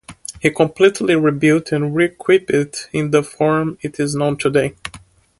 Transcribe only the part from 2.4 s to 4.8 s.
it in the form it is known today.